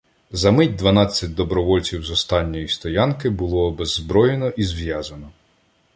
За 0.31 0.51
мить 0.51 0.75
дванадцять 0.75 1.33
добровольців 1.35 2.03
з 2.05 2.09
останньої 2.11 2.67
стоянки 2.67 3.29
було 3.29 3.65
обеззброєно 3.65 4.47
і 4.49 4.63
зв'язано. 4.63 5.31